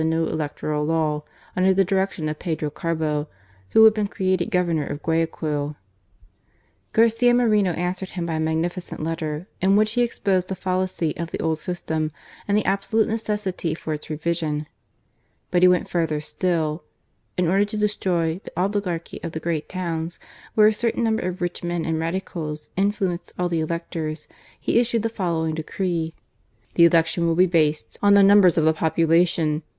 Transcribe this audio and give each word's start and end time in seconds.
105 0.01 0.27
new 0.31 0.33
electoral 0.33 0.83
law 0.83 1.21
under 1.55 1.75
the 1.75 1.85
direction 1.85 2.27
of 2.27 2.39
Pedro 2.39 2.71
Carbo, 2.71 3.27
who 3.69 3.83
had 3.83 3.93
been 3.93 4.07
created 4.07 4.49
Governor 4.49 4.83
of 4.87 5.03
Guayaquil. 5.03 5.75
Garcia 6.91 7.35
Moreno 7.35 7.69
answered 7.73 8.09
him 8.09 8.25
by 8.25 8.33
a 8.33 8.39
magnificent 8.39 9.03
letter, 9.03 9.45
in 9.61 9.75
which 9.75 9.91
he 9.91 10.01
exposed 10.01 10.47
the 10.47 10.55
fallacy 10.55 11.15
of 11.17 11.29
the 11.29 11.39
old 11.39 11.59
system 11.59 12.11
and 12.47 12.57
the 12.57 12.65
absolute 12.65 13.07
necessity 13.07 13.75
for 13.75 13.93
its 13.93 14.09
revision. 14.09 14.65
But 15.51 15.61
he 15.61 15.67
went 15.67 15.87
further 15.87 16.19
still. 16.19 16.83
In 17.37 17.47
order 17.47 17.65
to 17.65 17.77
destroy 17.77 18.41
the 18.43 18.59
oligarchy 18.59 19.19
of 19.21 19.33
the 19.33 19.39
great 19.39 19.69
towns 19.69 20.17
where 20.55 20.65
a 20.65 20.73
certain 20.73 21.03
number 21.03 21.21
of 21.27 21.41
rich 21.41 21.63
men 21.63 21.85
and 21.85 21.99
Radicals 21.99 22.71
influenced 22.75 23.33
all 23.37 23.49
the 23.49 23.59
electors, 23.59 24.27
he 24.59 24.79
issued 24.79 25.03
the 25.03 25.09
following 25.09 25.53
decree:" 25.53 26.15
The 26.73 26.85
election 26.85 27.27
will 27.27 27.35
be 27.35 27.45
based 27.45 27.99
on 28.01 28.15
the 28.15 28.23
numbers 28.23 28.57
of 28.57 28.65
the 28.65 28.73
population. 28.73 29.61